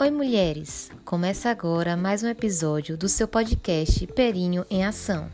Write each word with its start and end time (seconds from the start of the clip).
Oi, 0.00 0.12
mulheres! 0.12 0.92
Começa 1.04 1.50
agora 1.50 1.96
mais 1.96 2.22
um 2.22 2.28
episódio 2.28 2.96
do 2.96 3.08
seu 3.08 3.26
podcast 3.26 4.06
Perinho 4.06 4.64
em 4.70 4.84
Ação. 4.84 5.28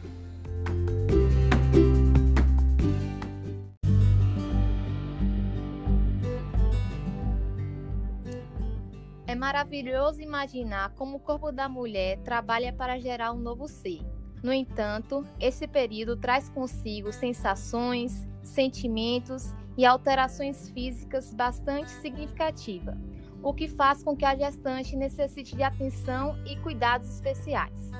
É 9.26 9.34
maravilhoso 9.34 10.22
imaginar 10.22 10.94
como 10.94 11.18
o 11.18 11.20
corpo 11.20 11.52
da 11.52 11.68
mulher 11.68 12.20
trabalha 12.20 12.72
para 12.72 12.98
gerar 12.98 13.32
um 13.32 13.38
novo 13.38 13.68
ser. 13.68 14.00
No 14.42 14.50
entanto, 14.50 15.26
esse 15.38 15.68
período 15.68 16.16
traz 16.16 16.48
consigo 16.48 17.12
sensações, 17.12 18.26
sentimentos 18.42 19.52
e 19.76 19.84
alterações 19.84 20.70
físicas 20.70 21.34
bastante 21.34 21.90
significativas 21.90 23.13
o 23.44 23.52
que 23.52 23.68
faz 23.68 24.02
com 24.02 24.16
que 24.16 24.24
a 24.24 24.34
gestante 24.34 24.96
necessite 24.96 25.54
de 25.54 25.62
atenção 25.62 26.34
e 26.46 26.56
cuidados 26.56 27.10
especiais. 27.10 27.92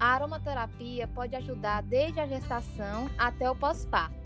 A 0.00 0.14
aromaterapia 0.14 1.06
pode 1.06 1.36
ajudar 1.36 1.82
desde 1.82 2.18
a 2.18 2.26
gestação 2.26 3.10
até 3.18 3.50
o 3.50 3.54
pós-parto. 3.54 4.16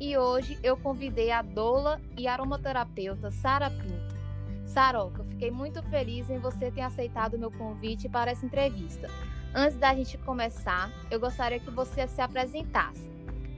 E 0.00 0.18
hoje 0.18 0.58
eu 0.62 0.76
convidei 0.76 1.30
a 1.30 1.40
doula 1.40 2.00
e 2.16 2.26
aromaterapeuta 2.26 3.30
Sara 3.30 3.70
Pinto. 3.70 4.18
Saroca, 4.66 5.22
eu 5.22 5.26
fiquei 5.26 5.50
muito 5.52 5.82
feliz 5.84 6.28
em 6.28 6.38
você 6.38 6.70
ter 6.70 6.82
aceitado 6.82 7.34
o 7.34 7.38
meu 7.38 7.52
convite 7.52 8.08
para 8.08 8.32
essa 8.32 8.44
entrevista. 8.44 9.08
Antes 9.54 9.78
da 9.78 9.94
gente 9.94 10.18
começar, 10.18 10.90
eu 11.10 11.20
gostaria 11.20 11.60
que 11.60 11.70
você 11.70 12.08
se 12.08 12.20
apresentasse. 12.20 13.08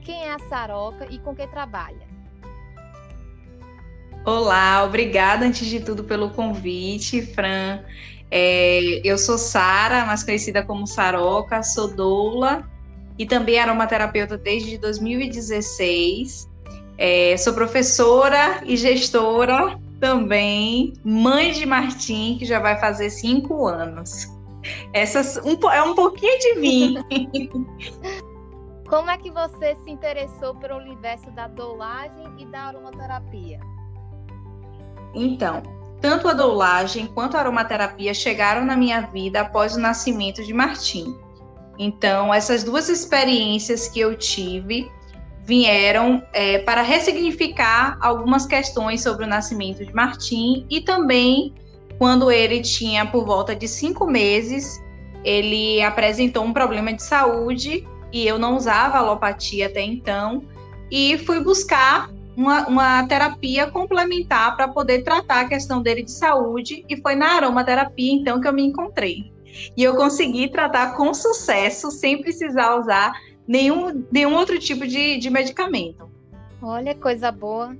Quem 0.03 0.25
é 0.25 0.33
a 0.33 0.39
Saroca 0.39 1.05
e 1.11 1.17
com 1.19 1.35
que 1.35 1.47
trabalha? 1.47 2.10
Olá, 4.23 4.83
obrigada 4.83 5.45
antes 5.45 5.67
de 5.67 5.79
tudo 5.79 6.03
pelo 6.03 6.29
convite, 6.29 7.23
Fran. 7.23 7.83
É, 8.29 9.01
eu 9.03 9.17
sou 9.17 9.35
Sara, 9.35 10.05
mais 10.05 10.23
conhecida 10.23 10.63
como 10.63 10.85
Saroca, 10.85 11.63
sou 11.63 11.87
doula 11.87 12.69
e 13.17 13.25
também 13.25 13.59
aromaterapeuta 13.59 14.37
desde 14.37 14.77
2016. 14.77 16.47
É, 16.99 17.35
sou 17.35 17.53
professora 17.53 18.61
e 18.63 18.77
gestora 18.77 19.79
também, 19.99 20.93
mãe 21.03 21.51
de 21.51 21.65
Martim, 21.65 22.37
que 22.37 22.45
já 22.45 22.59
vai 22.59 22.79
fazer 22.79 23.09
cinco 23.09 23.65
anos. 23.65 24.27
Essas, 24.93 25.37
um, 25.43 25.57
é 25.71 25.81
um 25.81 25.95
pouquinho 25.95 26.37
de 26.39 26.55
mim. 26.59 26.95
Como 28.87 29.09
é 29.09 29.17
que 29.17 29.31
você 29.31 29.75
se 29.83 29.89
interessou 29.89 30.53
pelo 30.55 30.77
universo 30.77 31.31
da 31.31 31.47
doulagem 31.47 32.27
e 32.37 32.45
da 32.45 32.65
aromaterapia? 32.65 33.59
Então, 35.13 35.61
tanto 35.99 36.27
a 36.27 36.33
doulagem 36.33 37.07
quanto 37.07 37.37
a 37.37 37.39
aromaterapia 37.39 38.13
chegaram 38.13 38.65
na 38.65 38.75
minha 38.75 39.01
vida 39.01 39.41
após 39.41 39.75
o 39.75 39.79
nascimento 39.79 40.43
de 40.43 40.53
Martim. 40.53 41.15
Então, 41.77 42.33
essas 42.33 42.63
duas 42.63 42.89
experiências 42.89 43.87
que 43.87 43.99
eu 43.99 44.17
tive 44.17 44.89
vieram 45.43 46.23
é, 46.33 46.59
para 46.59 46.81
ressignificar 46.81 47.97
algumas 47.99 48.45
questões 48.45 49.01
sobre 49.01 49.25
o 49.25 49.27
nascimento 49.27 49.85
de 49.85 49.93
Martim 49.93 50.65
e 50.69 50.81
também 50.81 51.53
quando 51.97 52.31
ele 52.31 52.61
tinha 52.61 53.05
por 53.05 53.25
volta 53.25 53.55
de 53.55 53.67
cinco 53.67 54.07
meses, 54.07 54.81
ele 55.23 55.81
apresentou 55.83 56.43
um 56.43 56.53
problema 56.53 56.93
de 56.93 57.03
saúde 57.03 57.87
e 58.11 58.27
eu 58.27 58.39
não 58.39 58.57
usava 58.57 58.97
alopatia 58.97 59.67
até 59.67 59.81
então 59.81 60.43
e 60.89 61.17
fui 61.19 61.39
buscar 61.41 62.09
uma, 62.35 62.67
uma 62.67 63.07
terapia 63.07 63.69
complementar 63.69 64.55
para 64.55 64.67
poder 64.67 65.03
tratar 65.03 65.41
a 65.41 65.47
questão 65.47 65.81
dele 65.81 66.03
de 66.03 66.11
saúde, 66.11 66.85
e 66.87 66.97
foi 67.01 67.15
na 67.15 67.35
aromaterapia, 67.35 68.13
então, 68.13 68.39
que 68.39 68.47
eu 68.47 68.53
me 68.53 68.63
encontrei. 68.63 69.31
E 69.75 69.83
eu 69.83 69.95
consegui 69.95 70.49
tratar 70.49 70.95
com 70.95 71.13
sucesso, 71.13 71.91
sem 71.91 72.21
precisar 72.21 72.75
usar 72.75 73.13
nenhum, 73.47 74.05
nenhum 74.11 74.35
outro 74.35 74.57
tipo 74.57 74.87
de, 74.87 75.17
de 75.17 75.29
medicamento. 75.29 76.09
Olha, 76.61 76.95
coisa 76.95 77.31
boa. 77.31 77.75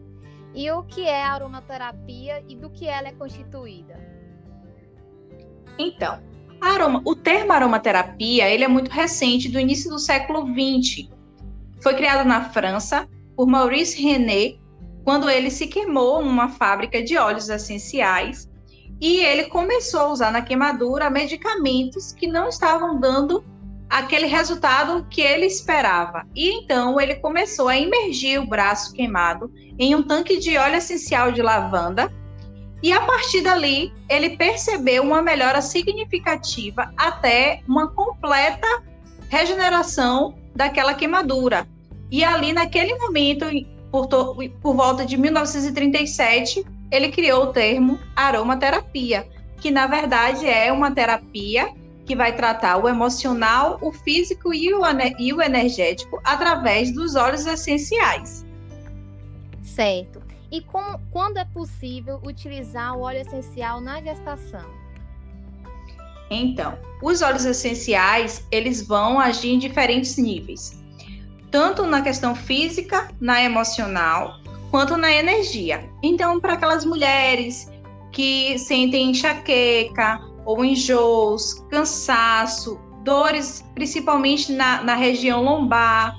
E 0.53 0.69
o 0.69 0.83
que 0.83 1.05
é 1.05 1.23
a 1.23 1.33
aromaterapia 1.33 2.43
e 2.47 2.55
do 2.57 2.69
que 2.69 2.85
ela 2.87 3.07
é 3.07 3.13
constituída? 3.13 3.97
Então, 5.79 6.19
aroma, 6.59 7.01
o 7.05 7.15
termo 7.15 7.53
aromaterapia 7.53 8.49
ele 8.49 8.65
é 8.65 8.67
muito 8.67 8.89
recente, 8.89 9.49
do 9.49 9.59
início 9.59 9.89
do 9.89 9.97
século 9.97 10.45
XX. 10.45 11.09
Foi 11.81 11.95
criado 11.95 12.27
na 12.27 12.49
França 12.49 13.07
por 13.41 13.47
Maurice 13.47 13.99
René 13.99 14.53
quando 15.03 15.27
ele 15.27 15.49
se 15.49 15.65
queimou 15.65 16.23
numa 16.23 16.49
fábrica 16.49 17.01
de 17.01 17.17
óleos 17.17 17.49
essenciais 17.49 18.47
e 19.01 19.17
ele 19.21 19.45
começou 19.45 20.01
a 20.01 20.11
usar 20.11 20.31
na 20.31 20.43
queimadura 20.43 21.09
medicamentos 21.09 22.11
que 22.11 22.27
não 22.27 22.49
estavam 22.49 22.99
dando 22.99 23.43
aquele 23.89 24.27
resultado 24.27 25.07
que 25.09 25.21
ele 25.21 25.47
esperava. 25.47 26.23
E 26.35 26.51
então 26.51 27.01
ele 27.01 27.15
começou 27.15 27.67
a 27.67 27.75
imergir 27.75 28.39
o 28.39 28.45
braço 28.45 28.93
queimado 28.93 29.51
em 29.79 29.95
um 29.95 30.03
tanque 30.03 30.37
de 30.37 30.55
óleo 30.55 30.75
essencial 30.75 31.31
de 31.31 31.41
lavanda. 31.41 32.13
E 32.83 32.93
a 32.93 33.01
partir 33.01 33.41
dali, 33.41 33.91
ele 34.07 34.37
percebeu 34.37 35.01
uma 35.01 35.23
melhora 35.23 35.63
significativa 35.63 36.93
até 36.95 37.63
uma 37.67 37.87
completa 37.87 38.83
regeneração 39.29 40.35
daquela 40.55 40.93
queimadura. 40.93 41.67
E 42.11 42.25
ali, 42.25 42.51
naquele 42.51 42.93
momento, 42.95 43.45
por, 43.89 44.07
por 44.61 44.75
volta 44.75 45.05
de 45.05 45.15
1937, 45.15 46.65
ele 46.91 47.09
criou 47.09 47.43
o 47.43 47.47
termo 47.47 47.97
aromaterapia, 48.13 49.25
que 49.61 49.71
na 49.71 49.87
verdade 49.87 50.45
é 50.45 50.71
uma 50.73 50.91
terapia 50.91 51.73
que 52.05 52.13
vai 52.13 52.35
tratar 52.35 52.77
o 52.77 52.89
emocional, 52.89 53.79
o 53.81 53.93
físico 53.93 54.53
e 54.53 54.73
o, 54.73 54.81
e 55.17 55.31
o 55.31 55.41
energético 55.41 56.19
através 56.25 56.93
dos 56.93 57.15
óleos 57.15 57.45
essenciais. 57.45 58.45
Certo. 59.63 60.21
E 60.51 60.59
com, 60.59 60.99
quando 61.11 61.37
é 61.37 61.45
possível 61.45 62.19
utilizar 62.25 62.97
o 62.97 63.03
óleo 63.03 63.21
essencial 63.21 63.79
na 63.79 64.01
gestação? 64.01 64.69
Então, 66.29 66.77
os 67.01 67.21
óleos 67.21 67.45
essenciais, 67.45 68.45
eles 68.51 68.85
vão 68.85 69.17
agir 69.17 69.51
em 69.51 69.59
diferentes 69.59 70.17
níveis 70.17 70.80
tanto 71.51 71.85
na 71.85 72.01
questão 72.01 72.33
física, 72.33 73.09
na 73.19 73.43
emocional, 73.43 74.39
quanto 74.71 74.95
na 74.95 75.11
energia. 75.11 75.87
Então, 76.01 76.39
para 76.39 76.53
aquelas 76.53 76.85
mulheres 76.85 77.69
que 78.11 78.57
sentem 78.57 79.11
enxaqueca 79.11 80.19
ou 80.45 80.63
enjoos, 80.63 81.65
cansaço, 81.69 82.79
dores, 83.03 83.63
principalmente 83.75 84.51
na, 84.51 84.81
na 84.81 84.95
região 84.95 85.43
lombar, 85.43 86.15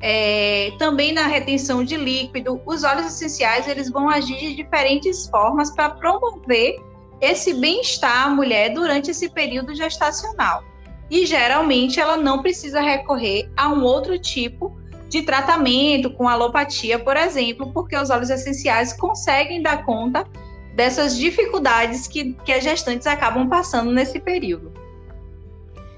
é, 0.00 0.72
também 0.78 1.12
na 1.12 1.26
retenção 1.26 1.82
de 1.82 1.96
líquido, 1.96 2.60
os 2.64 2.84
óleos 2.84 3.06
essenciais 3.06 3.66
eles 3.66 3.90
vão 3.90 4.08
agir 4.08 4.38
de 4.38 4.54
diferentes 4.54 5.28
formas 5.28 5.70
para 5.74 5.90
promover 5.90 6.76
esse 7.20 7.54
bem-estar 7.54 8.26
à 8.26 8.28
mulher 8.28 8.74
durante 8.74 9.10
esse 9.10 9.28
período 9.28 9.74
gestacional 9.74 10.62
e 11.10 11.24
geralmente 11.24 12.00
ela 12.00 12.16
não 12.16 12.42
precisa 12.42 12.80
recorrer 12.80 13.50
a 13.56 13.68
um 13.68 13.82
outro 13.82 14.18
tipo 14.18 14.76
de 15.08 15.22
tratamento 15.22 16.10
com 16.10 16.28
alopatia, 16.28 16.98
por 16.98 17.16
exemplo, 17.16 17.72
porque 17.72 17.96
os 17.96 18.10
óleos 18.10 18.30
essenciais 18.30 18.92
conseguem 18.92 19.62
dar 19.62 19.84
conta 19.84 20.26
dessas 20.74 21.16
dificuldades 21.16 22.06
que, 22.06 22.34
que 22.44 22.52
as 22.52 22.62
gestantes 22.62 23.06
acabam 23.06 23.48
passando 23.48 23.92
nesse 23.92 24.18
período. 24.20 24.72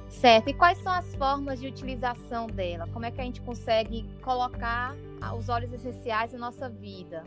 Certo. 0.08 0.50
E 0.50 0.52
quais 0.52 0.78
são 0.78 0.92
as 0.92 1.14
formas 1.14 1.60
de 1.60 1.66
utilização 1.68 2.46
dela? 2.48 2.88
Como 2.92 3.04
é 3.04 3.10
que 3.10 3.20
a 3.20 3.24
gente 3.24 3.40
consegue 3.40 4.04
colocar 4.22 4.94
os 5.36 5.48
óleos 5.48 5.72
essenciais 5.72 6.32
na 6.32 6.38
nossa 6.38 6.68
vida? 6.68 7.22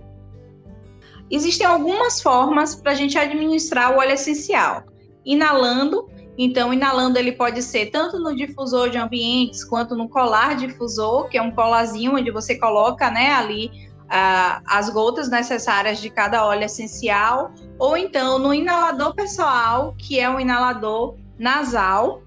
Existem 1.29 1.65
algumas 1.65 2.21
formas 2.21 2.75
para 2.75 2.91
a 2.91 2.95
gente 2.95 3.17
administrar 3.17 3.93
o 3.93 3.99
óleo 3.99 4.11
essencial. 4.11 4.83
Inalando 5.25 6.09
então, 6.37 6.73
inalando 6.73 7.19
ele 7.19 7.31
pode 7.33 7.61
ser 7.61 7.87
tanto 7.87 8.17
no 8.17 8.35
difusor 8.35 8.89
de 8.89 8.97
ambientes 8.97 9.63
quanto 9.63 9.95
no 9.95 10.07
colar 10.07 10.55
difusor, 10.55 11.27
que 11.29 11.37
é 11.37 11.41
um 11.41 11.51
colarzinho 11.51 12.15
onde 12.15 12.31
você 12.31 12.57
coloca, 12.57 13.11
né, 13.11 13.31
ali 13.33 13.91
as 14.13 14.89
gotas 14.89 15.29
necessárias 15.29 16.01
de 16.01 16.09
cada 16.09 16.45
óleo 16.45 16.65
essencial, 16.65 17.53
ou 17.79 17.95
então 17.95 18.37
no 18.37 18.53
inalador 18.53 19.15
pessoal, 19.15 19.95
que 19.97 20.19
é 20.19 20.29
um 20.29 20.37
inalador 20.37 21.15
nasal. 21.39 22.21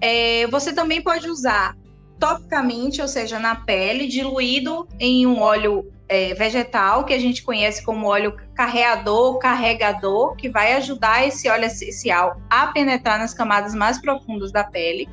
É, 0.00 0.48
você 0.48 0.72
também 0.72 1.00
pode 1.00 1.30
usar 1.30 1.76
topicamente, 2.18 3.00
ou 3.00 3.06
seja, 3.06 3.38
na 3.38 3.54
pele, 3.54 4.08
diluído 4.08 4.88
em 4.98 5.24
um 5.24 5.40
óleo 5.40 5.92
é, 6.12 6.34
vegetal, 6.34 7.04
que 7.04 7.14
a 7.14 7.18
gente 7.18 7.42
conhece 7.42 7.82
como 7.82 8.06
óleo 8.06 8.36
carreador, 8.54 9.38
carregador, 9.38 10.36
que 10.36 10.50
vai 10.50 10.74
ajudar 10.74 11.26
esse 11.26 11.48
óleo 11.48 11.64
essencial 11.64 12.38
a 12.50 12.66
penetrar 12.66 13.18
nas 13.18 13.32
camadas 13.32 13.74
mais 13.74 13.98
profundas 13.98 14.52
da 14.52 14.62
pele. 14.62 15.08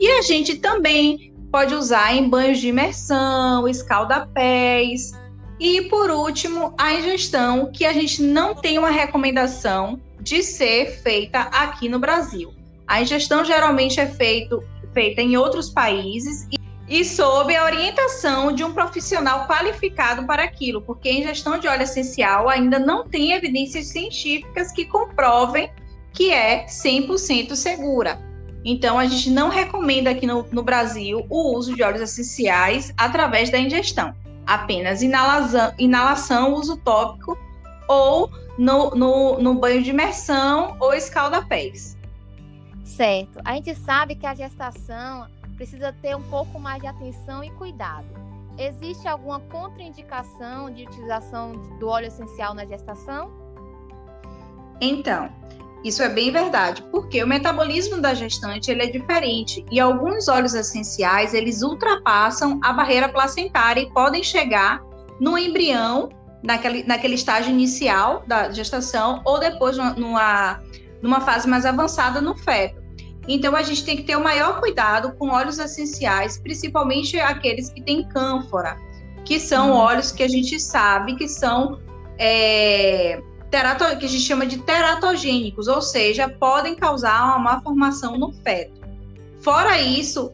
E 0.00 0.08
a 0.08 0.22
gente 0.22 0.56
também 0.56 1.30
pode 1.52 1.74
usar 1.74 2.14
em 2.14 2.26
banhos 2.26 2.58
de 2.58 2.68
imersão, 2.68 3.68
escalda-pés. 3.68 5.12
E 5.60 5.82
por 5.82 6.10
último, 6.10 6.72
a 6.78 6.94
ingestão, 6.94 7.70
que 7.70 7.84
a 7.84 7.92
gente 7.92 8.22
não 8.22 8.54
tem 8.54 8.78
uma 8.78 8.90
recomendação 8.90 10.00
de 10.22 10.42
ser 10.42 11.02
feita 11.02 11.40
aqui 11.52 11.86
no 11.86 11.98
Brasil. 11.98 12.54
A 12.86 13.02
ingestão 13.02 13.44
geralmente 13.44 14.00
é 14.00 14.06
feito, 14.06 14.64
feita 14.94 15.20
em 15.20 15.36
outros 15.36 15.68
países 15.68 16.48
e, 16.90 17.04
sob 17.04 17.54
a 17.54 17.64
orientação 17.64 18.52
de 18.52 18.64
um 18.64 18.72
profissional 18.72 19.46
qualificado 19.46 20.26
para 20.26 20.42
aquilo, 20.42 20.82
porque 20.82 21.08
a 21.08 21.12
ingestão 21.12 21.56
de 21.56 21.68
óleo 21.68 21.84
essencial 21.84 22.48
ainda 22.48 22.80
não 22.80 23.08
tem 23.08 23.30
evidências 23.30 23.86
científicas 23.86 24.72
que 24.72 24.84
comprovem 24.84 25.70
que 26.12 26.32
é 26.32 26.66
100% 26.66 27.54
segura. 27.54 28.20
Então, 28.64 28.98
a 28.98 29.06
gente 29.06 29.30
não 29.30 29.48
recomenda 29.48 30.10
aqui 30.10 30.26
no, 30.26 30.44
no 30.50 30.64
Brasil 30.64 31.24
o 31.30 31.56
uso 31.56 31.76
de 31.76 31.82
óleos 31.84 32.02
essenciais 32.02 32.92
através 32.96 33.50
da 33.50 33.58
ingestão. 33.58 34.12
Apenas 34.44 35.00
inalação, 35.00 35.72
inalação 35.78 36.54
uso 36.54 36.76
tópico 36.78 37.38
ou 37.88 38.28
no, 38.58 38.90
no, 38.90 39.38
no 39.38 39.54
banho 39.54 39.80
de 39.80 39.90
imersão 39.90 40.76
ou 40.80 40.92
escalda-pés. 40.92 41.96
Certo. 42.84 43.40
A 43.44 43.54
gente 43.54 43.76
sabe 43.76 44.16
que 44.16 44.26
a 44.26 44.34
gestação 44.34 45.26
precisa 45.60 45.92
ter 45.92 46.16
um 46.16 46.22
pouco 46.22 46.58
mais 46.58 46.80
de 46.80 46.86
atenção 46.86 47.44
e 47.44 47.50
cuidado. 47.50 48.06
Existe 48.56 49.06
alguma 49.06 49.40
contraindicação 49.40 50.70
de 50.70 50.84
utilização 50.84 51.52
do 51.78 51.86
óleo 51.86 52.06
essencial 52.06 52.54
na 52.54 52.64
gestação? 52.64 53.30
Então, 54.80 55.28
isso 55.84 56.02
é 56.02 56.08
bem 56.08 56.32
verdade, 56.32 56.82
porque 56.84 57.22
o 57.22 57.26
metabolismo 57.26 58.00
da 58.00 58.14
gestante 58.14 58.70
ele 58.70 58.84
é 58.84 58.86
diferente 58.86 59.62
e 59.70 59.78
alguns 59.78 60.28
óleos 60.28 60.54
essenciais 60.54 61.34
eles 61.34 61.60
ultrapassam 61.60 62.58
a 62.62 62.72
barreira 62.72 63.10
placentária 63.10 63.82
e 63.82 63.92
podem 63.92 64.22
chegar 64.22 64.80
no 65.20 65.36
embrião 65.36 66.08
naquele, 66.42 66.84
naquele 66.84 67.16
estágio 67.16 67.52
inicial 67.52 68.24
da 68.26 68.50
gestação 68.50 69.20
ou 69.26 69.38
depois 69.38 69.76
numa, 69.76 70.58
numa 71.02 71.20
fase 71.20 71.46
mais 71.46 71.66
avançada 71.66 72.18
no 72.18 72.34
feto. 72.34 72.79
Então 73.32 73.54
a 73.54 73.62
gente 73.62 73.84
tem 73.84 73.96
que 73.96 74.02
ter 74.02 74.16
o 74.16 74.24
maior 74.24 74.58
cuidado 74.58 75.12
com 75.12 75.28
óleos 75.28 75.60
essenciais, 75.60 76.36
principalmente 76.36 77.16
aqueles 77.20 77.70
que 77.70 77.80
têm 77.80 78.02
cânfora, 78.02 78.76
que 79.24 79.38
são 79.38 79.70
uhum. 79.70 79.76
óleos 79.76 80.10
que 80.10 80.24
a 80.24 80.28
gente 80.28 80.58
sabe 80.58 81.14
que 81.14 81.28
são 81.28 81.78
é, 82.18 83.22
terato, 83.48 83.84
que 83.98 84.04
a 84.04 84.08
gente 84.08 84.24
chama 84.24 84.44
de 84.44 84.58
teratogênicos, 84.58 85.68
ou 85.68 85.80
seja, 85.80 86.28
podem 86.28 86.74
causar 86.74 87.24
uma 87.24 87.38
má 87.38 87.60
formação 87.60 88.18
no 88.18 88.32
feto. 88.32 88.80
Fora 89.40 89.80
isso, 89.80 90.32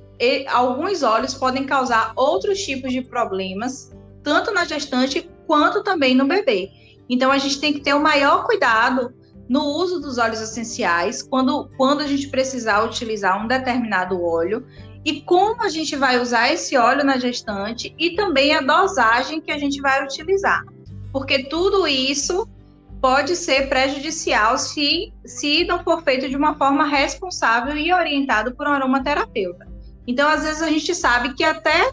alguns 0.48 1.02
óleos 1.02 1.34
podem 1.34 1.66
causar 1.66 2.14
outros 2.16 2.64
tipos 2.64 2.94
de 2.94 3.02
problemas, 3.02 3.92
tanto 4.22 4.50
na 4.54 4.64
gestante 4.64 5.30
quanto 5.46 5.84
também 5.84 6.14
no 6.14 6.24
bebê. 6.24 6.70
Então 7.10 7.30
a 7.30 7.36
gente 7.36 7.60
tem 7.60 7.74
que 7.74 7.80
ter 7.80 7.92
o 7.92 8.00
maior 8.00 8.46
cuidado 8.46 9.12
no 9.48 9.64
uso 9.64 10.00
dos 10.00 10.18
óleos 10.18 10.40
essenciais, 10.40 11.22
quando, 11.22 11.68
quando 11.76 12.00
a 12.00 12.06
gente 12.06 12.28
precisar 12.28 12.84
utilizar 12.84 13.42
um 13.42 13.46
determinado 13.46 14.22
óleo, 14.22 14.66
e 15.04 15.20
como 15.20 15.62
a 15.62 15.68
gente 15.68 15.94
vai 15.94 16.20
usar 16.20 16.52
esse 16.52 16.76
óleo 16.76 17.04
na 17.04 17.16
gestante 17.16 17.94
e 17.96 18.16
também 18.16 18.54
a 18.54 18.60
dosagem 18.60 19.40
que 19.40 19.52
a 19.52 19.58
gente 19.58 19.80
vai 19.80 20.04
utilizar. 20.04 20.64
Porque 21.12 21.44
tudo 21.44 21.86
isso 21.86 22.48
pode 23.00 23.36
ser 23.36 23.68
prejudicial 23.68 24.58
se, 24.58 25.12
se 25.24 25.64
não 25.64 25.84
for 25.84 26.02
feito 26.02 26.28
de 26.28 26.36
uma 26.36 26.56
forma 26.56 26.84
responsável 26.84 27.76
e 27.76 27.92
orientado 27.92 28.54
por 28.56 28.66
um 28.66 28.72
aromaterapeuta. 28.72 29.68
Então, 30.08 30.28
às 30.28 30.42
vezes, 30.42 30.60
a 30.60 30.68
gente 30.68 30.92
sabe 30.92 31.34
que 31.34 31.44
até 31.44 31.92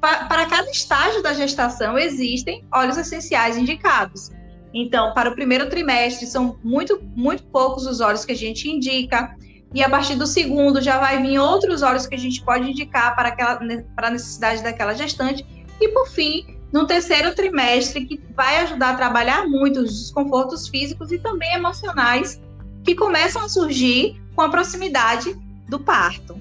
para 0.00 0.46
cada 0.46 0.70
estágio 0.70 1.22
da 1.22 1.34
gestação 1.34 1.98
existem 1.98 2.64
óleos 2.72 2.96
essenciais 2.96 3.56
indicados. 3.56 4.30
Então, 4.74 5.12
para 5.12 5.30
o 5.30 5.34
primeiro 5.34 5.68
trimestre, 5.68 6.26
são 6.26 6.58
muito, 6.62 7.02
muito 7.14 7.42
poucos 7.44 7.86
os 7.86 8.00
óleos 8.00 8.24
que 8.24 8.32
a 8.32 8.36
gente 8.36 8.68
indica. 8.68 9.36
E 9.74 9.82
a 9.82 9.88
partir 9.88 10.16
do 10.16 10.26
segundo, 10.26 10.80
já 10.80 10.98
vai 10.98 11.20
vir 11.20 11.38
outros 11.38 11.82
óleos 11.82 12.06
que 12.06 12.14
a 12.14 12.18
gente 12.18 12.42
pode 12.42 12.70
indicar 12.70 13.14
para, 13.14 13.28
aquela, 13.28 13.60
para 13.94 14.08
a 14.08 14.10
necessidade 14.10 14.62
daquela 14.62 14.94
gestante. 14.94 15.46
E, 15.80 15.88
por 15.88 16.08
fim, 16.08 16.58
no 16.72 16.86
terceiro 16.86 17.34
trimestre, 17.34 18.06
que 18.06 18.22
vai 18.34 18.60
ajudar 18.60 18.90
a 18.90 18.96
trabalhar 18.96 19.46
muito 19.46 19.80
os 19.80 19.90
desconfortos 19.90 20.68
físicos 20.68 21.12
e 21.12 21.18
também 21.18 21.52
emocionais 21.54 22.40
que 22.84 22.94
começam 22.94 23.42
a 23.42 23.48
surgir 23.48 24.20
com 24.34 24.42
a 24.42 24.48
proximidade 24.48 25.34
do 25.68 25.78
parto. 25.78 26.40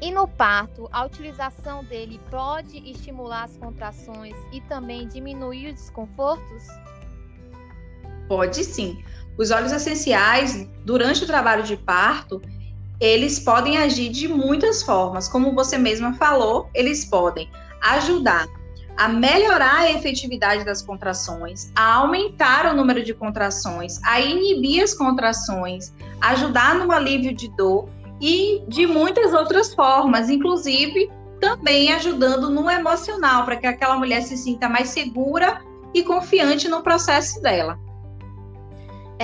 E 0.00 0.10
no 0.10 0.26
parto, 0.26 0.88
a 0.92 1.04
utilização 1.04 1.84
dele 1.84 2.20
pode 2.28 2.78
estimular 2.90 3.44
as 3.44 3.56
contrações 3.56 4.34
e 4.52 4.60
também 4.62 5.06
diminuir 5.06 5.68
os 5.68 5.74
desconfortos? 5.74 6.66
Pode 8.28 8.64
sim. 8.64 9.02
Os 9.38 9.50
óleos 9.50 9.72
essenciais, 9.72 10.68
durante 10.84 11.24
o 11.24 11.26
trabalho 11.26 11.62
de 11.62 11.76
parto, 11.76 12.40
eles 13.00 13.38
podem 13.38 13.78
agir 13.78 14.10
de 14.10 14.28
muitas 14.28 14.82
formas. 14.82 15.26
Como 15.26 15.54
você 15.54 15.76
mesma 15.76 16.14
falou, 16.14 16.68
eles 16.74 17.04
podem 17.04 17.50
ajudar 17.80 18.46
a 18.96 19.08
melhorar 19.08 19.80
a 19.80 19.90
efetividade 19.90 20.64
das 20.64 20.82
contrações, 20.82 21.72
a 21.74 21.94
aumentar 21.94 22.72
o 22.72 22.76
número 22.76 23.02
de 23.02 23.14
contrações, 23.14 24.00
a 24.04 24.20
inibir 24.20 24.82
as 24.82 24.94
contrações, 24.94 25.92
ajudar 26.20 26.74
no 26.76 26.92
alívio 26.92 27.34
de 27.34 27.48
dor 27.56 27.88
e 28.20 28.62
de 28.68 28.86
muitas 28.86 29.32
outras 29.32 29.74
formas, 29.74 30.28
inclusive 30.28 31.10
também 31.40 31.92
ajudando 31.92 32.50
no 32.50 32.70
emocional, 32.70 33.44
para 33.44 33.56
que 33.56 33.66
aquela 33.66 33.96
mulher 33.96 34.22
se 34.22 34.36
sinta 34.36 34.68
mais 34.68 34.90
segura 34.90 35.60
e 35.92 36.04
confiante 36.04 36.68
no 36.68 36.82
processo 36.82 37.42
dela. 37.42 37.78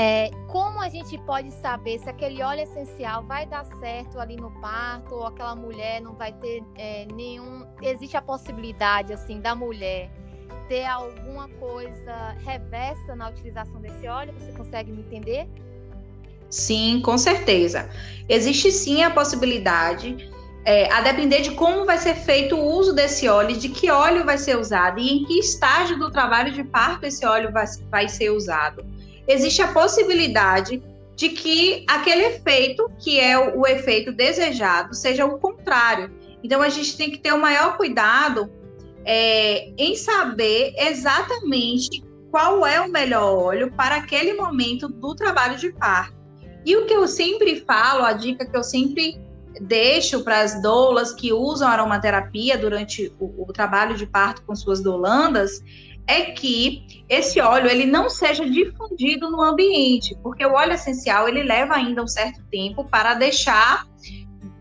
É, 0.00 0.30
como 0.46 0.80
a 0.80 0.88
gente 0.88 1.18
pode 1.18 1.50
saber 1.50 1.98
se 1.98 2.08
aquele 2.08 2.40
óleo 2.40 2.60
essencial 2.60 3.24
vai 3.24 3.44
dar 3.44 3.64
certo 3.80 4.20
ali 4.20 4.36
no 4.36 4.48
parto 4.60 5.12
ou 5.12 5.26
aquela 5.26 5.56
mulher 5.56 6.00
não 6.00 6.14
vai 6.14 6.32
ter 6.34 6.62
é, 6.76 7.04
nenhum. 7.12 7.66
Existe 7.82 8.16
a 8.16 8.22
possibilidade 8.22 9.12
assim 9.12 9.40
da 9.40 9.56
mulher 9.56 10.08
ter 10.68 10.84
alguma 10.84 11.48
coisa 11.48 12.36
reversa 12.44 13.16
na 13.16 13.28
utilização 13.28 13.80
desse 13.80 14.06
óleo? 14.06 14.32
Você 14.38 14.52
consegue 14.52 14.92
me 14.92 15.00
entender? 15.00 15.48
Sim, 16.48 17.02
com 17.04 17.18
certeza. 17.18 17.90
Existe 18.28 18.70
sim 18.70 19.02
a 19.02 19.10
possibilidade, 19.10 20.30
é, 20.64 20.92
a 20.92 21.00
depender 21.00 21.40
de 21.40 21.50
como 21.50 21.84
vai 21.84 21.98
ser 21.98 22.14
feito 22.14 22.54
o 22.54 22.64
uso 22.64 22.92
desse 22.92 23.26
óleo, 23.26 23.56
de 23.56 23.68
que 23.68 23.90
óleo 23.90 24.24
vai 24.24 24.38
ser 24.38 24.56
usado 24.56 25.00
e 25.00 25.10
em 25.10 25.24
que 25.24 25.40
estágio 25.40 25.98
do 25.98 26.08
trabalho 26.08 26.52
de 26.52 26.62
parto 26.62 27.04
esse 27.04 27.26
óleo 27.26 27.50
vai, 27.50 27.66
vai 27.90 28.08
ser 28.08 28.30
usado 28.30 28.86
existe 29.28 29.62
a 29.62 29.68
possibilidade 29.68 30.82
de 31.14 31.28
que 31.28 31.84
aquele 31.88 32.24
efeito, 32.24 32.90
que 32.98 33.20
é 33.20 33.38
o, 33.38 33.66
efeito 33.66 34.12
desejado, 34.12 34.94
seja 34.94 35.26
o 35.26 35.38
contrário. 35.38 36.10
Então, 36.42 36.62
a 36.62 36.68
gente 36.68 36.96
tem 36.96 37.10
que 37.10 37.18
ter 37.18 37.32
o 37.32 37.40
maior 37.40 37.76
cuidado 37.76 38.50
é, 39.04 39.70
em 39.76 39.96
saber 39.96 40.74
exatamente 40.78 42.04
qual 42.30 42.64
é 42.64 42.80
o 42.80 42.88
melhor 42.88 43.36
óleo 43.36 43.72
para 43.76 43.96
aquele 43.96 44.34
momento 44.34 44.88
do 44.88 45.14
trabalho 45.14 45.58
de 45.58 45.72
parto. 45.72 46.16
E 46.64 46.76
o 46.76 46.86
que 46.86 46.94
eu 46.94 47.08
sempre 47.08 47.60
falo, 47.66 48.04
a 48.04 48.12
dica 48.12 48.46
que 48.46 48.56
eu 48.56 48.62
sempre 48.62 49.20
deixo 49.60 50.22
para 50.22 50.40
as 50.40 50.60
doulas 50.62 51.12
que 51.12 51.32
usam 51.32 51.68
aromaterapia 51.68 52.56
durante 52.56 53.12
o, 53.18 53.44
o 53.48 53.52
trabalho 53.52 53.96
de 53.96 54.06
parto 54.06 54.42
com 54.42 54.54
suas 54.54 54.80
dolandas 54.80 55.62
é 56.08 56.22
que 56.22 57.04
esse 57.08 57.38
óleo 57.38 57.68
ele 57.68 57.84
não 57.84 58.08
seja 58.08 58.48
difundido 58.48 59.30
no 59.30 59.42
ambiente, 59.42 60.16
porque 60.22 60.44
o 60.44 60.54
óleo 60.54 60.72
essencial 60.72 61.28
ele 61.28 61.42
leva 61.42 61.74
ainda 61.74 62.02
um 62.02 62.08
certo 62.08 62.42
tempo 62.50 62.82
para 62.84 63.14
deixar 63.14 63.86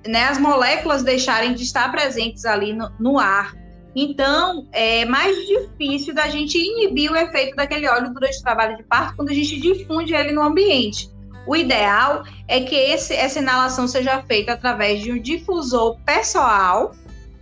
né, 0.06 0.25
as 0.25 0.38
moléculas 0.38 1.04
deixarem 1.04 1.54
de 1.54 1.63
estar 1.63 1.89
presentes 1.89 2.46
ali 2.46 2.74
no, 2.74 2.92
no 3.00 3.18
ar. 3.18 3.56
Então, 3.96 4.68
é 4.74 5.06
mais 5.06 5.36
difícil 5.48 6.13
da 6.13 6.27
gente 6.27 6.58
inibir 6.58 7.12
o 7.12 7.16
efeito 7.16 7.56
daquele 7.56 7.88
óleo 7.88 8.13
durante 8.13 8.38
o 8.38 8.44
trabalho 8.44 8.77
de 8.77 8.84
parto 8.84 9.16
quando 9.16 9.30
a 9.30 9.34
gente 9.34 9.60
difunde 9.60 10.13
ele 10.13 10.34
no 10.34 10.44
ambiente. 10.44 11.10
O 11.48 11.56
ideal 11.56 12.24
é 12.48 12.60
que 12.60 12.75
esse, 12.75 13.13
essa 13.13 13.39
inalação 13.39 13.88
seja 13.88 14.22
feita 14.24 14.51
através 14.51 15.01
de 15.01 15.12
um 15.13 15.20
difusor 15.20 15.98
pessoal, 16.06 16.94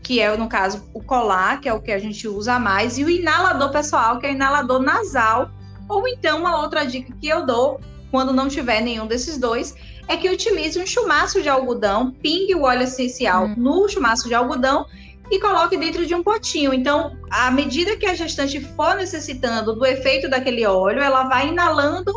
que 0.06 0.22
é, 0.22 0.38
no 0.38 0.48
caso, 0.48 0.88
o 0.94 1.02
colar, 1.02 1.60
que 1.60 1.68
é 1.68 1.74
o 1.74 1.82
que 1.82 1.92
a 1.92 1.98
gente 1.98 2.28
usa 2.28 2.60
mais, 2.60 3.00
e 3.00 3.04
o 3.04 3.10
inalador 3.10 3.72
pessoal, 3.72 4.20
que 4.20 4.28
é 4.28 4.30
o 4.30 4.34
inalador 4.34 4.80
nasal, 4.80 5.50
ou 5.90 6.08
então 6.08 6.38
uma 6.38 6.62
outra 6.62 6.86
dica 6.86 7.12
que 7.20 7.28
eu 7.28 7.44
dou, 7.44 7.82
quando 8.12 8.32
não 8.32 8.48
tiver 8.48 8.82
nenhum 8.82 9.08
desses 9.08 9.40
dois, 9.40 9.74
é 10.08 10.16
que 10.16 10.30
utilize 10.30 10.80
um 10.80 10.86
chumaço 10.86 11.42
de 11.42 11.50
algodão, 11.50 12.12
pingue 12.12 12.54
o 12.54 12.66
óleo 12.66 12.84
essencial 12.84 13.46
hum. 13.46 13.56
no 13.58 13.90
chumaço 13.90 14.28
de 14.28 14.36
algodão 14.36 14.86
e 15.32 15.40
coloque 15.40 15.76
dentro 15.76 16.06
de 16.06 16.14
um 16.14 16.22
potinho. 16.22 16.72
Então, 16.72 17.18
à 17.32 17.50
medida 17.50 17.98
que 17.98 18.06
a 18.06 18.14
gestante 18.14 18.60
for 18.60 18.96
necessitando 18.96 19.74
do 19.74 19.84
efeito 19.88 20.30
daquele 20.30 20.68
óleo, 20.68 21.02
ela 21.02 21.24
vai 21.24 21.48
inalando 21.48 22.14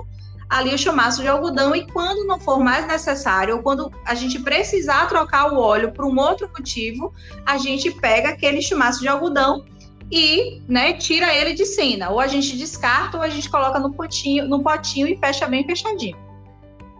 ali 0.49 0.75
o 0.75 0.79
chumaço 0.79 1.21
de 1.21 1.29
algodão 1.29 1.75
e 1.75 1.87
quando 1.91 2.27
não 2.27 2.41
for 2.41 2.59
mais 2.59 2.87
necessário, 2.87 3.57
ou 3.57 3.63
quando 3.63 3.93
a 4.05 4.15
gente 4.15 4.39
precisar 4.41 5.07
trocar 5.07 5.53
o 5.53 5.59
óleo 5.59 5.93
por 5.93 6.05
um 6.05 6.19
outro 6.19 6.49
motivo, 6.57 7.13
a 7.45 7.59
gente 7.59 7.91
pega 7.91 8.31
aquele 8.31 8.63
chumaço 8.63 9.01
de 9.01 9.09
algodão 9.09 9.65
e 10.11 10.63
né, 10.67 10.95
tira 10.95 11.35
ele 11.35 11.53
de 11.53 11.67
cena. 11.67 12.11
Ou 12.11 12.19
a 12.19 12.27
gente 12.27 12.57
descarta 12.57 13.19
ou 13.19 13.23
a 13.23 13.29
gente 13.29 13.51
coloca 13.51 13.79
no 13.79 13.93
potinho, 13.93 14.49
no 14.49 14.63
potinho 14.63 15.07
e 15.07 15.17
fecha 15.17 15.47
bem 15.47 15.65
fechadinho. 15.65 16.17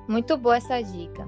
Muito 0.07 0.37
boa 0.37 0.57
essa 0.57 0.81
dica. 0.83 1.27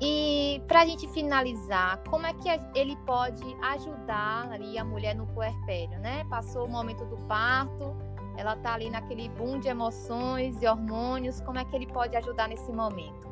E 0.00 0.62
para 0.68 0.82
a 0.82 0.86
gente 0.86 1.08
finalizar, 1.08 1.98
como 2.08 2.24
é 2.24 2.32
que 2.32 2.48
ele 2.74 2.96
pode 3.04 3.44
ajudar 3.62 4.48
ali 4.52 4.78
a 4.78 4.84
mulher 4.84 5.14
no 5.14 5.26
puerpério, 5.26 5.98
né? 5.98 6.24
Passou 6.30 6.66
o 6.66 6.70
momento 6.70 7.04
do 7.04 7.16
parto, 7.26 7.96
ela 8.38 8.54
está 8.54 8.74
ali 8.74 8.88
naquele 8.88 9.28
boom 9.30 9.58
de 9.58 9.66
emoções 9.66 10.62
e 10.62 10.66
hormônios, 10.66 11.40
como 11.40 11.58
é 11.58 11.64
que 11.64 11.74
ele 11.74 11.88
pode 11.88 12.16
ajudar 12.16 12.48
nesse 12.48 12.70
momento? 12.70 13.26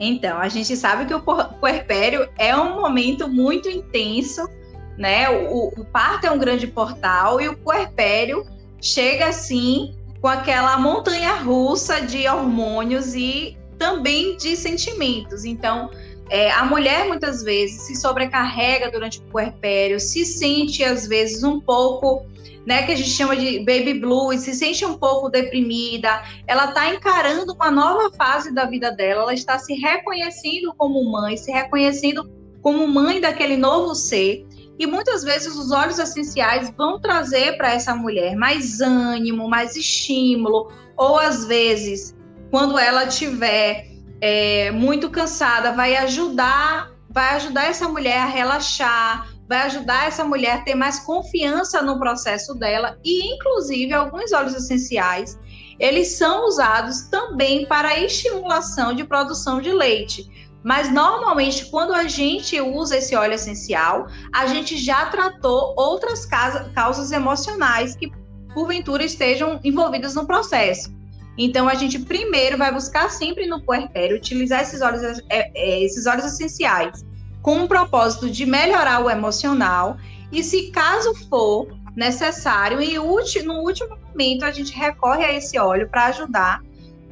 Então, 0.00 0.38
a 0.38 0.48
gente 0.48 0.74
sabe 0.74 1.04
que 1.04 1.14
o 1.14 1.20
puerpério 1.20 2.26
é 2.38 2.56
um 2.56 2.80
momento 2.80 3.28
muito 3.28 3.68
intenso, 3.68 4.48
né? 4.96 5.28
O, 5.28 5.68
o 5.78 5.84
parto 5.84 6.26
é 6.26 6.30
um 6.30 6.38
grande 6.38 6.66
portal 6.66 7.38
e 7.38 7.48
o 7.48 7.56
puerpério 7.58 8.46
chega 8.80 9.26
assim 9.28 9.94
com 10.22 10.28
aquela 10.28 10.78
montanha 10.78 11.34
russa 11.34 12.00
de 12.00 12.26
hormônios 12.26 13.14
e 13.14 13.58
também 13.78 14.38
de 14.38 14.56
sentimentos. 14.56 15.44
Então, 15.44 15.90
é, 16.28 16.50
a 16.50 16.64
mulher 16.64 17.06
muitas 17.06 17.42
vezes 17.42 17.82
se 17.82 17.94
sobrecarrega 17.94 18.90
durante 18.90 19.20
o 19.20 19.22
puerpério, 19.22 20.00
se 20.00 20.24
sente 20.24 20.82
às 20.82 21.06
vezes 21.06 21.44
um 21.44 21.60
pouco, 21.60 22.26
né, 22.66 22.82
que 22.82 22.92
a 22.92 22.96
gente 22.96 23.10
chama 23.10 23.36
de 23.36 23.60
baby 23.60 23.94
blues, 23.94 24.40
se 24.40 24.52
sente 24.52 24.84
um 24.84 24.98
pouco 24.98 25.28
deprimida. 25.28 26.22
Ela 26.46 26.66
está 26.66 26.92
encarando 26.92 27.52
uma 27.52 27.70
nova 27.70 28.10
fase 28.16 28.52
da 28.52 28.64
vida 28.64 28.90
dela, 28.90 29.22
ela 29.22 29.34
está 29.34 29.58
se 29.58 29.74
reconhecendo 29.74 30.74
como 30.76 31.04
mãe, 31.10 31.36
se 31.36 31.52
reconhecendo 31.52 32.28
como 32.60 32.88
mãe 32.88 33.20
daquele 33.20 33.56
novo 33.56 33.94
ser. 33.94 34.44
E 34.78 34.86
muitas 34.86 35.22
vezes 35.22 35.54
os 35.54 35.70
óleos 35.70 35.98
essenciais 35.98 36.70
vão 36.76 37.00
trazer 37.00 37.56
para 37.56 37.72
essa 37.72 37.94
mulher 37.94 38.36
mais 38.36 38.80
ânimo, 38.80 39.48
mais 39.48 39.76
estímulo, 39.76 40.70
ou 40.96 41.18
às 41.18 41.46
vezes 41.46 42.16
quando 42.50 42.78
ela 42.78 43.06
tiver 43.06 43.95
é, 44.20 44.70
muito 44.70 45.10
cansada, 45.10 45.72
vai 45.72 45.96
ajudar, 45.96 46.90
vai 47.10 47.34
ajudar 47.36 47.66
essa 47.66 47.88
mulher 47.88 48.18
a 48.18 48.26
relaxar, 48.26 49.28
vai 49.48 49.62
ajudar 49.62 50.06
essa 50.06 50.24
mulher 50.24 50.56
a 50.56 50.62
ter 50.62 50.74
mais 50.74 51.00
confiança 51.00 51.82
no 51.82 51.98
processo 51.98 52.54
dela 52.54 52.98
e, 53.04 53.34
inclusive, 53.34 53.92
alguns 53.92 54.32
óleos 54.32 54.54
essenciais, 54.54 55.38
eles 55.78 56.16
são 56.16 56.46
usados 56.46 57.02
também 57.10 57.66
para 57.66 58.00
estimulação 58.00 58.94
de 58.94 59.04
produção 59.04 59.60
de 59.60 59.72
leite. 59.72 60.26
Mas 60.64 60.90
normalmente, 60.92 61.66
quando 61.66 61.92
a 61.92 62.08
gente 62.08 62.60
usa 62.60 62.96
esse 62.96 63.14
óleo 63.14 63.34
essencial, 63.34 64.08
a 64.34 64.46
gente 64.46 64.76
já 64.76 65.06
tratou 65.06 65.74
outras 65.76 66.26
causas 66.74 67.12
emocionais 67.12 67.94
que 67.94 68.10
porventura 68.52 69.04
estejam 69.04 69.60
envolvidas 69.62 70.14
no 70.14 70.26
processo. 70.26 70.90
Então, 71.38 71.68
a 71.68 71.74
gente 71.74 71.98
primeiro 71.98 72.56
vai 72.56 72.72
buscar 72.72 73.10
sempre 73.10 73.46
no 73.46 73.60
puerpério 73.60 74.16
utilizar 74.16 74.62
esses 74.62 74.80
óleos, 74.80 75.22
é, 75.28 75.50
é, 75.54 75.82
esses 75.82 76.06
óleos 76.06 76.24
essenciais 76.24 77.04
com 77.42 77.62
o 77.62 77.68
propósito 77.68 78.30
de 78.30 78.46
melhorar 78.46 79.04
o 79.04 79.10
emocional 79.10 79.96
e, 80.32 80.42
se 80.42 80.70
caso 80.70 81.14
for 81.28 81.68
necessário, 81.94 82.82
e 82.82 82.94
no 83.42 83.54
último 83.60 83.96
momento 83.96 84.44
a 84.44 84.50
gente 84.50 84.74
recorre 84.74 85.24
a 85.24 85.32
esse 85.32 85.58
óleo 85.58 85.88
para 85.88 86.06
ajudar 86.06 86.62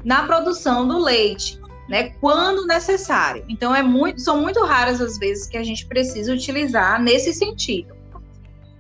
na 0.05 0.25
produção 0.25 0.87
do 0.87 0.99
leite, 0.99 1.61
né, 1.89 2.11
quando 2.21 2.67
necessário. 2.67 3.45
Então, 3.49 3.75
é 3.75 3.83
muito, 3.83 4.21
são 4.21 4.41
muito 4.41 4.63
raras 4.65 5.01
as 5.01 5.19
vezes 5.19 5.47
que 5.47 5.57
a 5.57 5.63
gente 5.63 5.87
precisa 5.87 6.33
utilizar 6.33 7.01
nesse 7.01 7.33
sentido. 7.33 7.95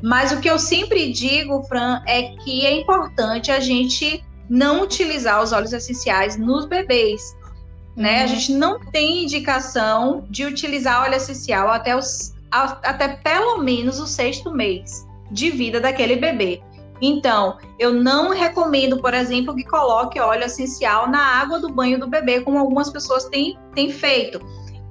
Mas 0.02 0.32
o 0.32 0.40
que 0.40 0.50
eu 0.50 0.58
sempre 0.58 1.10
digo, 1.12 1.62
Fran, 1.62 2.02
é 2.06 2.34
que 2.44 2.66
é 2.66 2.72
importante 2.78 3.50
a 3.50 3.60
gente 3.60 4.22
não 4.48 4.82
utilizar 4.82 5.42
os 5.42 5.52
óleos 5.52 5.72
essenciais 5.72 6.36
nos 6.36 6.66
bebês. 6.66 7.36
Né? 7.96 8.18
Uhum. 8.18 8.24
A 8.24 8.26
gente 8.26 8.52
não 8.52 8.80
tem 8.80 9.24
indicação 9.24 10.26
de 10.28 10.44
utilizar 10.44 11.02
óleo 11.02 11.14
essencial 11.14 11.70
até, 11.70 11.96
os, 11.96 12.34
até 12.50 13.08
pelo 13.08 13.58
menos 13.58 13.98
o 14.00 14.06
sexto 14.06 14.50
mês 14.50 15.06
de 15.30 15.50
vida 15.50 15.80
daquele 15.80 16.16
bebê. 16.16 16.62
Então, 17.00 17.58
eu 17.78 17.92
não 17.92 18.30
recomendo, 18.30 19.00
por 19.00 19.12
exemplo, 19.14 19.54
que 19.54 19.64
coloque 19.64 20.20
óleo 20.20 20.44
essencial 20.44 21.08
na 21.08 21.18
água 21.18 21.58
do 21.58 21.72
banho 21.72 21.98
do 21.98 22.06
bebê, 22.06 22.40
como 22.40 22.58
algumas 22.58 22.90
pessoas 22.90 23.24
têm, 23.24 23.58
têm 23.74 23.90
feito. 23.90 24.40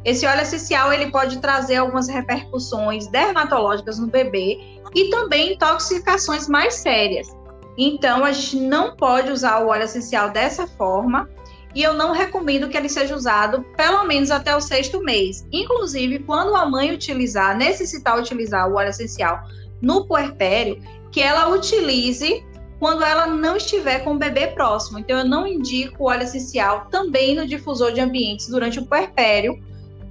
Esse 0.03 0.25
óleo 0.25 0.41
essencial 0.41 0.91
ele 0.91 1.09
pode 1.11 1.39
trazer 1.39 1.77
algumas 1.77 2.09
repercussões 2.09 3.07
dermatológicas 3.07 3.99
no 3.99 4.07
bebê 4.07 4.59
e 4.93 5.09
também 5.09 5.53
intoxicações 5.53 6.47
mais 6.47 6.75
sérias. 6.75 7.29
Então, 7.77 8.23
a 8.23 8.31
gente 8.31 8.57
não 8.57 8.95
pode 8.95 9.31
usar 9.31 9.59
o 9.59 9.67
óleo 9.67 9.83
essencial 9.83 10.29
dessa 10.29 10.67
forma 10.67 11.29
e 11.75 11.81
eu 11.81 11.93
não 11.93 12.11
recomendo 12.11 12.69
que 12.69 12.77
ele 12.77 12.89
seja 12.89 13.15
usado 13.15 13.65
pelo 13.75 14.03
menos 14.03 14.29
até 14.29 14.55
o 14.55 14.61
sexto 14.61 15.01
mês. 15.01 15.47
Inclusive, 15.51 16.19
quando 16.19 16.55
a 16.55 16.65
mãe 16.65 16.91
utilizar, 16.91 17.57
necessitar 17.57 18.19
utilizar 18.19 18.69
o 18.69 18.75
óleo 18.75 18.89
essencial 18.89 19.39
no 19.81 20.05
puerpério, 20.05 20.81
que 21.11 21.19
ela 21.19 21.49
utilize 21.49 22.45
quando 22.79 23.03
ela 23.03 23.25
não 23.25 23.55
estiver 23.55 24.03
com 24.03 24.13
o 24.13 24.17
bebê 24.17 24.47
próximo. 24.47 24.99
Então, 24.99 25.17
eu 25.17 25.25
não 25.25 25.47
indico 25.47 26.03
o 26.03 26.07
óleo 26.07 26.23
essencial 26.23 26.87
também 26.91 27.35
no 27.35 27.47
difusor 27.47 27.91
de 27.91 28.01
ambientes 28.01 28.47
durante 28.49 28.77
o 28.77 28.85
puerpério, 28.85 29.57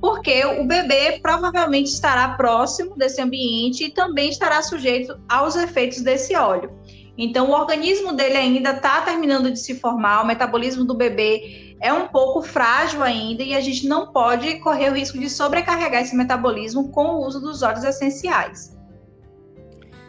porque 0.01 0.45
o 0.45 0.65
bebê 0.65 1.21
provavelmente 1.23 1.91
estará 1.91 2.31
próximo 2.31 2.97
desse 2.97 3.21
ambiente 3.21 3.85
e 3.85 3.91
também 3.91 4.31
estará 4.31 4.61
sujeito 4.63 5.17
aos 5.29 5.55
efeitos 5.55 6.01
desse 6.01 6.35
óleo. 6.35 6.73
Então, 7.17 7.51
o 7.51 7.53
organismo 7.53 8.13
dele 8.13 8.37
ainda 8.37 8.71
está 8.71 9.03
terminando 9.03 9.51
de 9.51 9.59
se 9.59 9.79
formar, 9.79 10.23
o 10.23 10.27
metabolismo 10.27 10.85
do 10.85 10.95
bebê 10.95 11.77
é 11.81 11.93
um 11.93 12.09
pouco 12.09 12.43
frágil 12.43 13.03
ainda 13.03 13.43
e 13.43 13.55
a 13.55 13.61
gente 13.61 13.87
não 13.87 14.13
pode 14.13 14.59
correr 14.61 14.91
o 14.91 14.95
risco 14.95 15.19
de 15.19 15.29
sobrecarregar 15.29 16.03
esse 16.03 16.17
metabolismo 16.17 16.91
com 16.91 17.07
o 17.07 17.27
uso 17.27 17.41
dos 17.41 17.63
óleos 17.63 17.85
essenciais. 17.85 18.77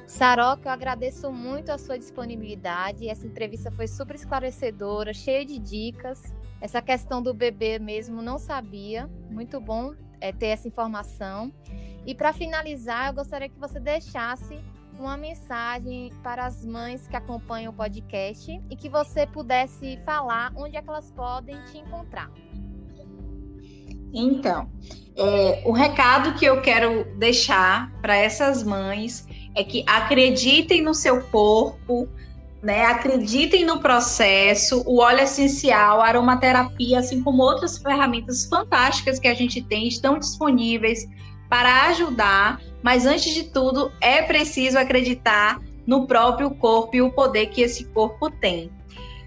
Saroca, 0.05 0.69
eu 0.69 0.71
agradeço 0.71 1.31
muito 1.31 1.71
a 1.71 1.77
sua 1.79 1.97
disponibilidade. 1.97 3.09
Essa 3.09 3.25
entrevista 3.25 3.71
foi 3.71 3.87
super 3.87 4.15
esclarecedora, 4.15 5.11
cheia 5.11 5.43
de 5.43 5.57
dicas. 5.57 6.21
Essa 6.61 6.83
questão 6.83 7.21
do 7.21 7.33
bebê 7.33 7.79
mesmo 7.79 8.21
não 8.21 8.37
sabia. 8.37 9.09
Muito 9.31 9.59
bom 9.59 9.95
é, 10.21 10.31
ter 10.31 10.47
essa 10.47 10.67
informação. 10.67 11.51
E 12.05 12.13
para 12.13 12.31
finalizar, 12.31 13.07
eu 13.07 13.13
gostaria 13.15 13.49
que 13.49 13.59
você 13.59 13.79
deixasse 13.79 14.59
uma 14.99 15.17
mensagem 15.17 16.11
para 16.21 16.45
as 16.45 16.65
mães 16.65 17.07
que 17.07 17.15
acompanham 17.15 17.71
o 17.71 17.75
podcast 17.75 18.61
e 18.69 18.75
que 18.75 18.89
você 18.89 19.25
pudesse 19.27 19.97
falar 20.05 20.51
onde 20.55 20.77
é 20.77 20.81
que 20.81 20.89
elas 20.89 21.11
podem 21.11 21.55
te 21.65 21.77
encontrar. 21.77 22.31
Então, 24.13 24.69
é, 25.15 25.63
o 25.65 25.71
recado 25.71 26.33
que 26.35 26.45
eu 26.45 26.61
quero 26.61 27.05
deixar 27.17 27.91
para 28.01 28.15
essas 28.15 28.63
mães 28.63 29.27
é 29.55 29.63
que 29.63 29.83
acreditem 29.87 30.81
no 30.81 30.93
seu 30.93 31.23
corpo, 31.23 32.07
né? 32.61 32.85
Acreditem 32.85 33.65
no 33.65 33.79
processo. 33.79 34.83
O 34.85 34.99
óleo 34.99 35.21
essencial, 35.21 35.99
a 35.99 36.07
aromaterapia, 36.07 36.99
assim 36.99 37.21
como 37.23 37.41
outras 37.41 37.77
ferramentas 37.77 38.45
fantásticas 38.45 39.19
que 39.19 39.27
a 39.27 39.33
gente 39.33 39.61
tem, 39.61 39.87
estão 39.87 40.19
disponíveis 40.19 41.07
para 41.53 41.89
ajudar 41.89 42.59
mas 42.83 43.05
antes 43.05 43.33
de 43.33 43.43
tudo, 43.43 43.93
é 44.01 44.21
preciso 44.21 44.77
acreditar 44.77 45.61
no 45.87 46.05
próprio 46.05 46.51
corpo 46.51 46.97
e 46.97 47.01
o 47.01 47.09
poder 47.09 47.45
que 47.47 47.61
esse 47.61 47.85
corpo 47.85 48.29
tem. 48.29 48.69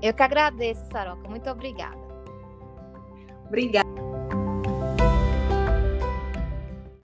Eu 0.00 0.14
que 0.14 0.22
agradeço, 0.22 0.82
Saroca. 0.90 1.28
Muito 1.28 1.50
obrigada. 1.50 1.98
Obrigada. 3.46 4.09